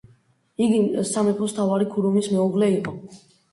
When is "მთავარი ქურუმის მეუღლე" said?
1.55-2.73